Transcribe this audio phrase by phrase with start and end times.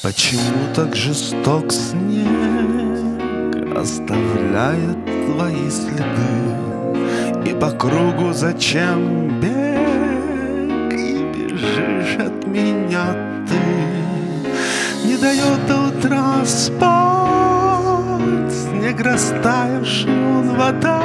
[0.00, 2.28] Почему так жесток снег
[3.76, 6.54] Оставляет твои следы?
[7.44, 13.12] И по кругу зачем бег И бежишь от меня
[13.48, 13.58] ты?
[15.04, 17.98] Не дает до утра спать
[18.52, 21.02] Снег растаявший он вода.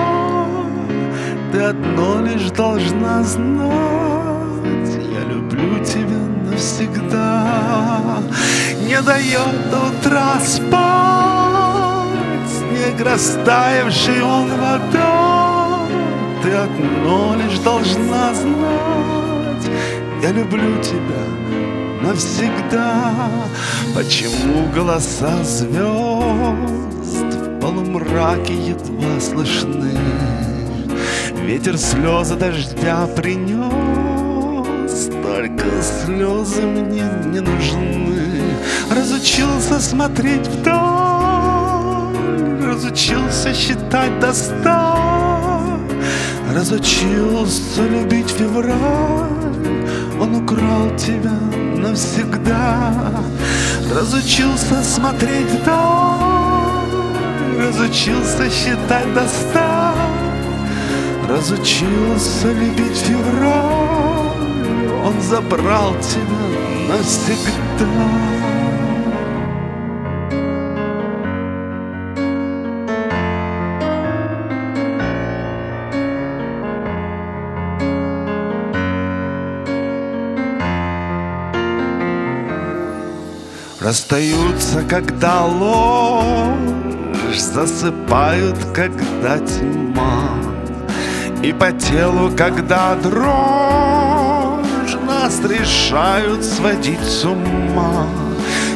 [1.52, 4.13] Ты одно лишь должна знать
[8.94, 10.74] не дает утра спать.
[12.48, 15.88] Снег растаявший он вода
[16.44, 19.68] Ты одно лишь должна знать.
[20.22, 21.26] Я люблю тебя
[22.04, 23.02] навсегда.
[23.96, 25.78] Почему голоса звезд
[27.36, 29.98] В полумраке едва слышны?
[31.46, 33.64] Ветер слезы дождя принес
[35.24, 37.83] Только слезы мне не нужны
[39.74, 40.76] Разучился смотреть вдаль
[42.64, 45.80] Разучился считать до ста.
[46.54, 48.78] Разучился любить февраль.
[50.22, 51.40] Он украл тебя
[51.76, 52.94] навсегда.
[53.92, 56.94] Разучился смотреть вдаль
[57.58, 59.96] Разучился считать до ста.
[61.28, 64.28] Разучился любить февраль.
[65.04, 68.34] Он забрал тебя навсегда
[83.84, 90.30] Расстаются, когда ложь Засыпают, когда тьма.
[91.44, 98.08] И по телу, когда дрожь Нас решают сводить с ума.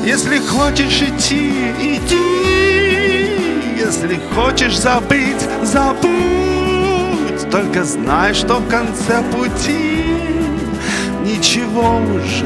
[0.03, 3.79] Если хочешь идти, иди.
[3.79, 7.49] Если хочешь забыть, забудь.
[7.49, 10.03] Только знай, что в конце пути
[11.23, 12.45] Ничего уже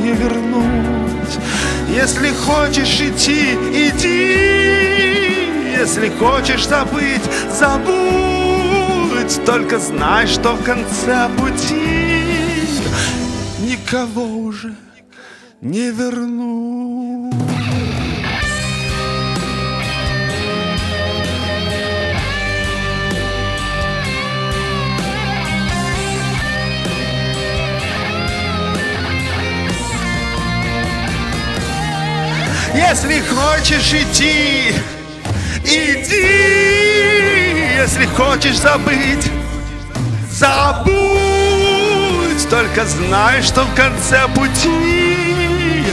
[0.00, 1.38] не вернуть
[1.88, 4.58] если хочешь идти, иди.
[5.78, 7.22] Если хочешь забыть,
[7.52, 9.44] забудь.
[9.44, 12.28] Только знай, что в конце пути
[13.60, 14.74] Никого уже
[15.60, 17.57] не вернуть
[32.78, 34.72] Если хочешь идти,
[35.64, 36.28] иди.
[37.76, 39.26] Если хочешь забыть,
[40.30, 40.94] забудь.
[42.48, 45.86] Только знай, что в конце пути.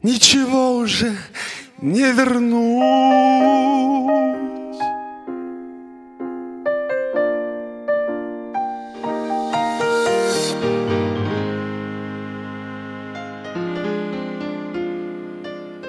[0.00, 1.16] Ничего уже
[1.82, 3.85] не вернуть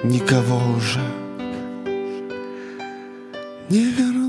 [0.08, 1.00] никого уже
[3.68, 4.27] не верну.